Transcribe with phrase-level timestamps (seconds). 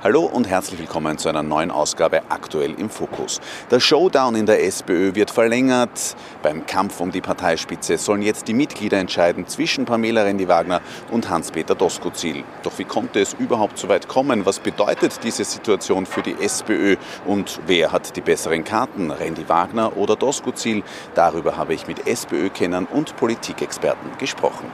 [0.00, 3.40] Hallo und herzlich willkommen zu einer neuen Ausgabe Aktuell im Fokus.
[3.68, 6.14] Der Showdown in der SPÖ wird verlängert.
[6.40, 11.74] Beim Kampf um die Parteispitze sollen jetzt die Mitglieder entscheiden zwischen Pamela Rendi-Wagner und Hans-Peter
[11.74, 12.44] Doskozil.
[12.62, 14.46] Doch wie konnte es überhaupt so weit kommen?
[14.46, 16.94] Was bedeutet diese Situation für die SPÖ?
[17.26, 20.84] Und wer hat die besseren Karten, Rendi-Wagner oder Doskozil?
[21.16, 24.70] Darüber habe ich mit SPÖ-Kennern und Politikexperten gesprochen.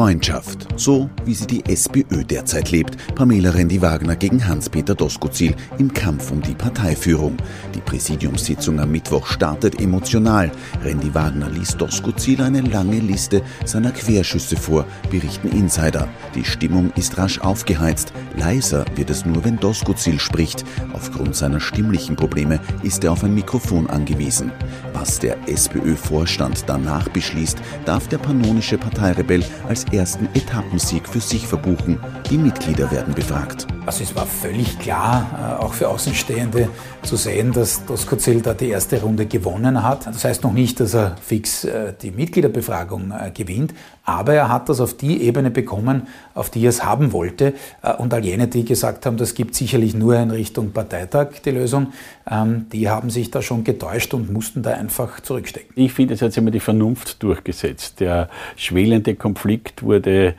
[0.00, 0.66] Freundschaft.
[0.76, 2.96] So wie sie die SPÖ derzeit lebt.
[3.16, 7.36] Pamela Rendi-Wagner gegen Hans-Peter Doskozil im Kampf um die Parteiführung.
[7.74, 10.50] Die Präsidiumssitzung am Mittwoch startet emotional.
[10.82, 16.08] Rendi-Wagner liest Doskozil eine lange Liste seiner Querschüsse vor, berichten Insider.
[16.34, 18.14] Die Stimmung ist rasch aufgeheizt.
[18.38, 20.64] Leiser wird es nur, wenn Doskozil spricht.
[20.94, 24.50] Aufgrund seiner stimmlichen Probleme ist er auf ein Mikrofon angewiesen.
[24.94, 31.98] Was der SPÖ-Vorstand danach beschließt, darf der pannonische Parteirebell als ersten Etappensieg für sich verbuchen.
[32.30, 33.66] Die Mitglieder werden befragt.
[33.86, 36.68] Also es war völlig klar, äh, auch für Außenstehende,
[37.02, 40.06] zu sehen, dass Doskozil da die erste Runde gewonnen hat.
[40.06, 43.72] Das heißt noch nicht, dass er fix äh, die Mitgliederbefragung äh, gewinnt,
[44.04, 47.54] aber er hat das auf die Ebene bekommen, auf die er es haben wollte.
[47.98, 51.92] Und all jene, die gesagt haben, das gibt sicherlich nur in Richtung Parteitag die Lösung,
[52.30, 55.70] ähm, die haben sich da schon getäuscht und mussten da einfach zurückstecken.
[55.76, 58.00] Ich finde, es hat sich immer die Vernunft durchgesetzt.
[58.00, 60.34] Der schwelende Konflikt wurde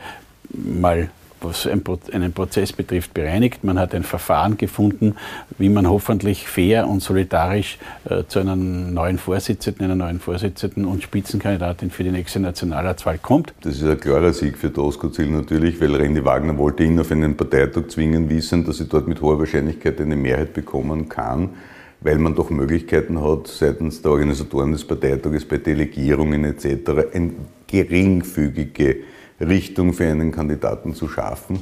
[0.50, 1.10] mal
[1.44, 3.64] was einen Prozess betrifft, bereinigt.
[3.64, 5.16] Man hat ein Verfahren gefunden,
[5.58, 7.78] wie man hoffentlich fair und solidarisch
[8.10, 13.54] äh, zu einem neuen Vorsitzenden, einer neuen Vorsitzenden und Spitzenkandidatin für die nächste Nationalratswahl kommt.
[13.62, 17.36] Das ist ein klarer Sieg für Doskozil natürlich, weil Randy Wagner wollte ihn auf einen
[17.36, 21.50] Parteitag zwingen, wissen, dass sie dort mit hoher Wahrscheinlichkeit eine Mehrheit bekommen kann
[22.02, 27.14] weil man doch Möglichkeiten hat, seitens der Organisatoren des Parteitages bei Delegierungen etc.
[27.14, 27.32] eine
[27.68, 28.98] geringfügige
[29.42, 31.62] Richtung für einen Kandidaten zu schaffen.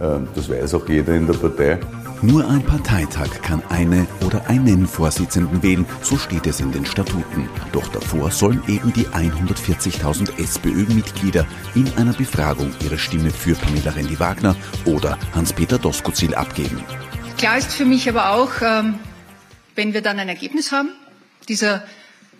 [0.00, 1.78] Ähm, das weiß auch jeder in der Partei.
[2.20, 7.48] Nur ein Parteitag kann eine oder einen Vorsitzenden wählen, so steht es in den Statuten.
[7.70, 11.46] Doch davor sollen eben die 140.000 SPÖ-Mitglieder
[11.76, 16.82] in einer Befragung ihre Stimme für Pamela Rendi-Wagner oder Hans-Peter Doskozil abgeben.
[17.36, 18.94] Klar ist für mich aber auch, ähm,
[19.76, 20.88] wenn wir dann ein Ergebnis haben,
[21.48, 21.84] dieser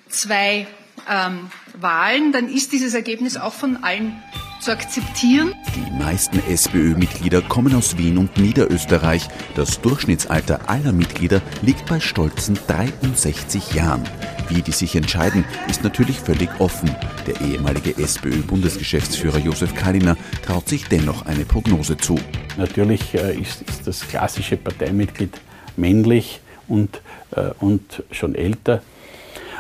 [0.09, 0.67] zwei
[1.09, 1.51] ähm,
[1.81, 4.21] Wahlen, dann ist dieses Ergebnis auch von allen
[4.61, 5.55] zu akzeptieren.
[5.75, 9.29] Die meisten SPÖ-Mitglieder kommen aus Wien und Niederösterreich.
[9.55, 14.05] Das Durchschnittsalter aller Mitglieder liegt bei stolzen 63 Jahren.
[14.49, 16.91] Wie die sich entscheiden, ist natürlich völlig offen.
[17.27, 22.19] Der ehemalige SPÖ-Bundesgeschäftsführer Josef Kaliner traut sich dennoch eine Prognose zu.
[22.57, 25.41] Natürlich äh, ist, ist das klassische Parteimitglied
[25.77, 27.01] männlich und,
[27.33, 28.83] äh, und schon älter.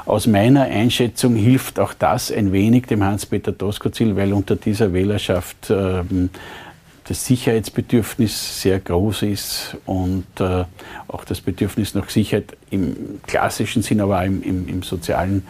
[0.08, 5.68] Aus meiner Einschätzung hilft auch das ein wenig dem Hans-Peter Doskozil, weil unter dieser Wählerschaft
[5.68, 6.30] ähm,
[7.04, 10.64] das Sicherheitsbedürfnis sehr groß ist und äh,
[11.08, 15.42] auch das Bedürfnis nach Sicherheit im klassischen Sinn, aber auch im, im, im sozialen,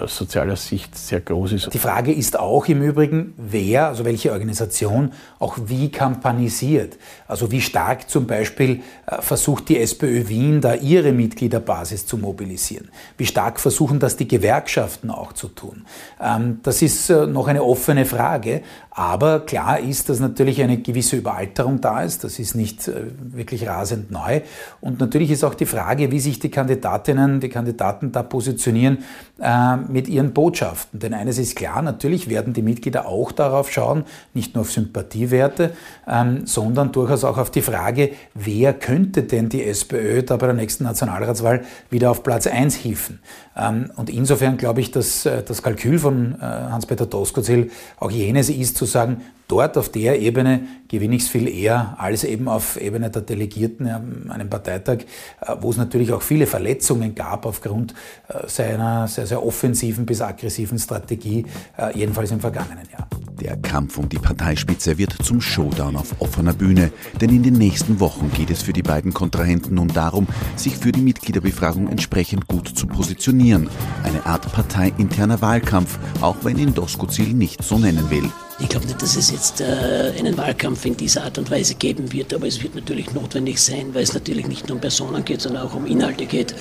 [0.00, 1.74] aus sozialer Sicht sehr groß ist.
[1.74, 6.96] Die Frage ist auch im Übrigen, wer, also welche Organisation auch wie kampanisiert.
[7.28, 12.88] Also wie stark zum Beispiel äh, versucht die SPÖ Wien da ihre Mitgliederbasis zu mobilisieren.
[13.16, 15.86] Wie stark versuchen das die Gewerkschaften auch zu tun.
[16.20, 21.16] Ähm, das ist äh, noch eine offene Frage, aber klar ist, dass natürlich eine gewisse
[21.16, 22.24] Überalterung da ist.
[22.24, 24.40] Das ist nicht äh, wirklich rasend neu.
[24.80, 29.04] Und natürlich ist auch die Frage, wie sich die Kandidatinnen, die Kandidaten da positionieren
[29.40, 30.98] äh, mit ihren Botschaften.
[30.98, 35.72] Denn eines ist klar, natürlich werden die Mitglieder auch darauf schauen, nicht nur auf Sympathiewerte,
[36.08, 40.54] ähm, sondern durchaus auch auf die Frage, wer könnte denn die SPÖ da bei der
[40.54, 43.20] nächsten Nationalratswahl wieder auf Platz 1 hieven.
[43.56, 48.48] Ähm, und insofern glaube ich, dass äh, das Kalkül von äh, Hans-Peter Doskozil auch jenes
[48.48, 52.80] ist, zu sagen, dort auf der Ebene gewinne ich es viel eher als eben auf
[52.80, 54.98] Ebene der Delegierten an einem Parteitag,
[55.40, 57.94] äh, wo es natürlich auch viele Verletzungen gab aufgrund
[58.28, 61.46] äh, seiner sehr, sehr offensiven bis aggressiven Strategie,
[61.76, 63.08] äh, jedenfalls im vergangenen Jahr.
[63.40, 66.90] Der Kampf um die Parteispitze wird zum Showdown auf offener Bühne,
[67.20, 70.26] denn in den nächsten Wochen geht es für die beiden Kontrahenten nun darum,
[70.56, 73.68] sich für die Mitgliederbefragung entsprechend gut zu positionieren.
[74.02, 78.30] Eine Art parteiinterner Wahlkampf, auch wenn ihn Doskozil nicht so nennen will.
[78.58, 82.10] Ich glaube nicht, dass es jetzt äh, einen Wahlkampf in dieser Art und Weise geben
[82.14, 85.42] wird, aber es wird natürlich notwendig sein, weil es natürlich nicht nur um Personen geht,
[85.42, 86.54] sondern auch um Inhalte geht,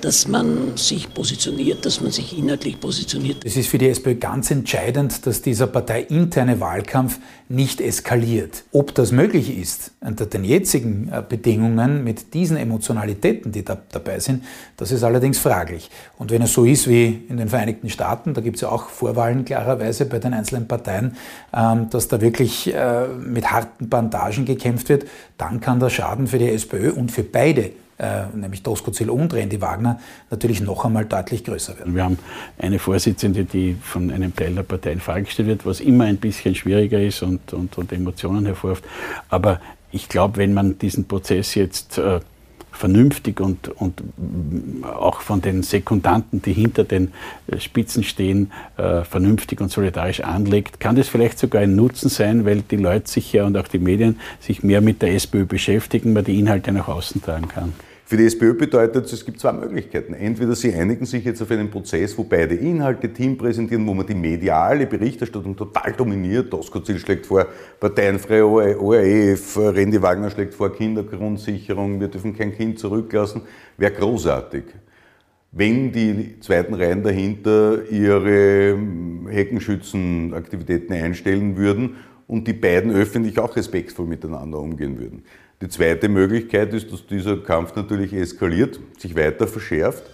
[0.00, 3.44] dass man sich positioniert, dass man sich inhaltlich positioniert.
[3.44, 8.64] Es ist für die SPÖ ganz entscheidend, dass dieser parteiinterne Wahlkampf nicht eskaliert.
[8.72, 14.18] Ob das möglich ist unter den jetzigen äh, Bedingungen mit diesen Emotionalitäten, die da dabei
[14.18, 14.42] sind,
[14.76, 15.90] das ist allerdings fraglich.
[16.18, 18.88] Und wenn es so ist wie in den Vereinigten Staaten, da gibt es ja auch
[18.88, 21.16] Vorwahlen klarerweise bei den einzelnen Parteien,
[21.52, 25.06] dass da wirklich äh, mit harten Bandagen gekämpft wird,
[25.36, 29.60] dann kann der Schaden für die SPÖ und für beide äh, nämlich Doskozil und Randy
[29.60, 30.00] Wagner,
[30.30, 31.94] natürlich noch einmal deutlich größer werden.
[31.94, 32.18] Wir haben
[32.58, 36.16] eine Vorsitzende, die von einem Teil der Partei in Frage gestellt wird, was immer ein
[36.16, 38.84] bisschen schwieriger ist und, und, und Emotionen hervorruft.
[39.28, 39.60] Aber
[39.92, 42.20] ich glaube, wenn man diesen Prozess jetzt äh,
[42.72, 44.02] vernünftig und, und
[44.84, 47.12] auch von den Sekundanten, die hinter den
[47.46, 52.44] äh, Spitzen stehen, äh, vernünftig und solidarisch anlegt, kann das vielleicht sogar ein Nutzen sein,
[52.44, 56.12] weil die Leute sich ja und auch die Medien sich mehr mit der SPÖ beschäftigen,
[56.12, 57.72] man die Inhalte nach außen tragen kann.
[58.10, 60.14] Für die SPÖ bedeutet es, es gibt zwei Möglichkeiten.
[60.14, 64.04] Entweder sie einigen sich jetzt auf einen Prozess, wo beide Inhalte Team präsentieren, wo man
[64.04, 66.52] die mediale Berichterstattung total dominiert.
[66.52, 67.46] Doskozil schlägt vor
[67.78, 73.42] parteienfreie ORF, Randy Wagner schlägt vor Kindergrundsicherung, wir dürfen kein Kind zurücklassen.
[73.76, 74.64] Wäre großartig.
[75.52, 78.76] Wenn die zweiten Reihen dahinter ihre
[79.28, 81.94] Heckenschützenaktivitäten einstellen würden
[82.30, 85.24] und die beiden öffentlich auch respektvoll miteinander umgehen würden.
[85.60, 90.04] Die zweite Möglichkeit ist, dass dieser Kampf natürlich eskaliert, sich weiter verschärft.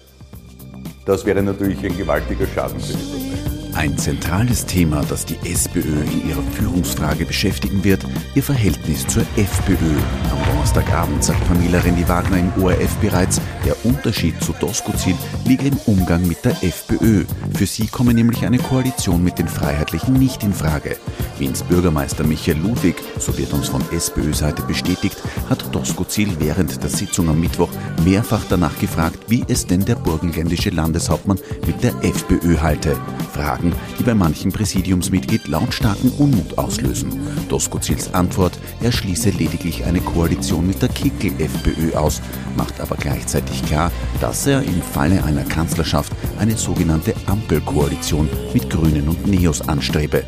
[1.05, 3.36] Das wäre natürlich ein gewaltiger Schaden für die Partei.
[3.77, 9.99] Ein zentrales Thema, das die SPÖ in ihrer Führungsfrage beschäftigen wird, ihr Verhältnis zur FPÖ.
[10.31, 15.15] Am Donnerstagabend sagt Pamela Rendi-Wagner im ORF bereits, der Unterschied zu Doskozil
[15.45, 17.27] liege im Umgang mit der FPÖ.
[17.53, 20.97] Für sie komme nämlich eine Koalition mit den Freiheitlichen nicht in Frage.
[21.39, 25.19] Wiens Bürgermeister Michael Ludwig, so wird uns von SPÖ-Seite bestätigt,
[25.51, 27.71] hat Doskozil während der Sitzung am Mittwoch
[28.05, 32.97] mehrfach danach gefragt, wie es denn der burgenländische Landeshauptmann mit der FPÖ halte.
[33.37, 37.13] Fragen, die bei manchem Präsidiumsmitglied lautstarken Unmut auslösen.
[37.51, 42.23] Doskozils Antwort, er schließe lediglich eine Koalition mit der Kickel-FPÖ aus,
[42.57, 49.09] macht aber gleichzeitig klar, dass er im Falle einer Kanzlerschaft eine sogenannte Ampelkoalition mit Grünen
[49.09, 50.25] und Neos anstrebe.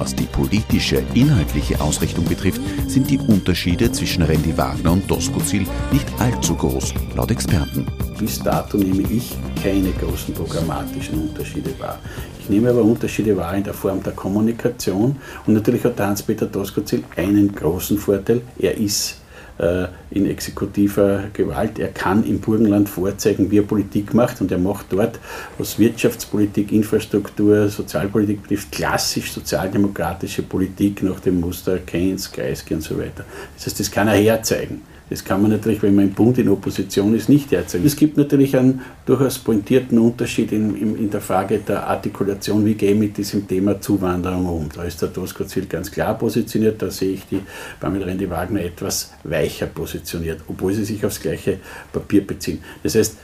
[0.00, 6.06] Was die politische, inhaltliche Ausrichtung betrifft, sind die Unterschiede zwischen Randy Wagner und Doskozil nicht
[6.18, 7.86] allzu groß, laut Experten.
[8.18, 11.98] Bis dato nehme ich keine großen programmatischen Unterschiede wahr.
[12.40, 15.16] Ich nehme aber Unterschiede wahr in der Form der Kommunikation
[15.46, 18.40] und natürlich hat Hans-Peter Doskozil einen großen Vorteil.
[18.58, 19.18] Er ist
[20.10, 21.78] in exekutiver Gewalt.
[21.78, 25.18] Er kann im Burgenland vorzeigen, wie er Politik macht und er macht dort,
[25.58, 32.98] was Wirtschaftspolitik, Infrastruktur, Sozialpolitik betrifft, klassisch sozialdemokratische Politik nach dem Muster Keynes, Kreisky und so
[32.98, 33.24] weiter.
[33.54, 34.82] Das heißt, das kann er herzeigen.
[35.10, 37.84] Das kann man natürlich, wenn man im Bund in Opposition ist, nicht erzählen.
[37.84, 42.74] Es gibt natürlich einen durchaus pointierten Unterschied in, in, in der Frage der Artikulation, wie
[42.74, 44.68] gehe ich mit diesem Thema Zuwanderung um.
[44.72, 47.40] Da ist der Doskozil ganz klar positioniert, da sehe ich die
[47.80, 51.58] Pamela Rendi-Wagner etwas weicher positioniert, obwohl sie sich aufs gleiche
[51.92, 52.60] Papier beziehen.
[52.84, 53.16] Das heißt,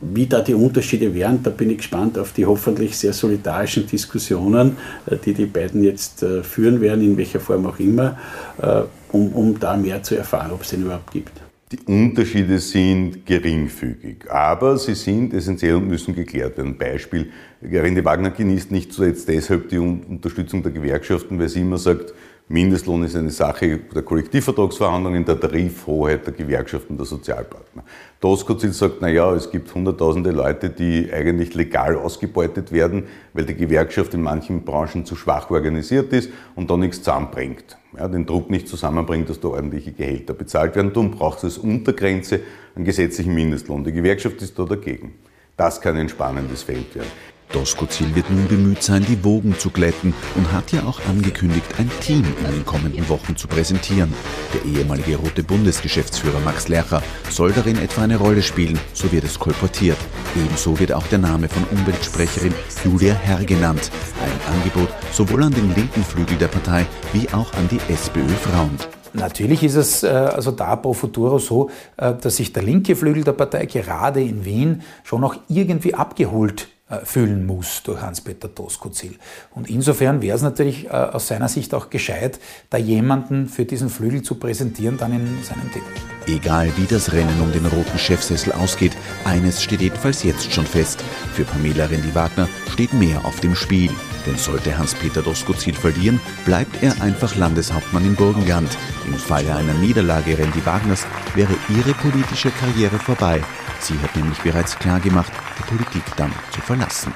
[0.00, 4.76] wie da die Unterschiede wären, da bin ich gespannt auf die hoffentlich sehr solidarischen Diskussionen,
[5.06, 8.18] äh, die die beiden jetzt äh, führen werden, in welcher Form auch immer,
[8.60, 11.32] äh, um, um da mehr zu erfahren, ob es den überhaupt gibt.
[11.70, 16.78] Die Unterschiede sind geringfügig, aber sie sind essentiell und müssen geklärt werden.
[16.78, 17.28] Beispiel,
[17.62, 22.14] Rende Wagner genießt nicht zuletzt deshalb die Unterstützung der Gewerkschaften, weil sie immer sagt,
[22.50, 27.84] Mindestlohn ist eine Sache der Kollektivvertragsverhandlungen, der Tarifhoheit der Gewerkschaften, der Sozialpartner.
[28.20, 33.04] Doskozil sagt, na ja, es gibt hunderttausende Leute, die eigentlich legal ausgebeutet werden,
[33.34, 37.76] weil die Gewerkschaft in manchen Branchen zu schwach organisiert ist und da nichts zusammenbringt.
[37.94, 40.94] Ja, den Druck nicht zusammenbringt, dass da ordentliche Gehälter bezahlt werden.
[40.94, 42.40] Darum braucht es Untergrenze
[42.74, 43.84] einen gesetzlichen Mindestlohn.
[43.84, 45.16] Die Gewerkschaft ist da dagegen.
[45.58, 47.10] Das kann ein spannendes Feld werden.
[47.52, 51.90] Doskozil wird nun bemüht sein, die Wogen zu glätten und hat ja auch angekündigt, ein
[52.00, 54.12] Team in den kommenden Wochen zu präsentieren.
[54.54, 59.38] Der ehemalige rote Bundesgeschäftsführer Max Lercher soll darin etwa eine Rolle spielen, so wird es
[59.38, 59.98] kolportiert.
[60.36, 63.90] Ebenso wird auch der Name von Umweltsprecherin Julia Herr genannt.
[64.22, 68.76] Ein Angebot sowohl an den linken Flügel der Partei wie auch an die SPÖ-Frauen.
[69.14, 73.24] Natürlich ist es äh, also da pro futuro so, äh, dass sich der linke Flügel
[73.24, 79.16] der Partei gerade in Wien schon noch irgendwie abgeholt äh, füllen muss durch Hans-Peter Doskozil.
[79.54, 82.40] Und insofern wäre es natürlich äh, aus seiner Sicht auch gescheit,
[82.70, 85.84] da jemanden für diesen Flügel zu präsentieren, dann in seinem Titel.
[86.26, 88.92] Egal wie das Rennen um den roten Chefsessel ausgeht,
[89.26, 91.04] eines steht jedenfalls jetzt schon fest.
[91.34, 93.90] Für Pamela Rendi-Wagner steht mehr auf dem Spiel.
[94.26, 98.78] Denn sollte Hans-Peter Doskozil verlieren, bleibt er einfach Landeshauptmann in Burgenland.
[99.06, 101.04] Im Falle einer Niederlage Rendi Wagners
[101.34, 103.42] wäre ihre politische Karriere vorbei
[103.80, 107.12] Sie hat nämlich bereits klargemacht, die Politik dann zu verlassen.